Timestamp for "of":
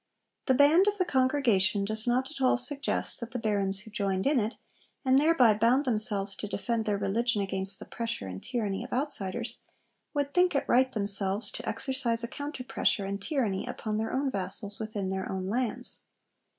0.87-0.97, 8.83-8.91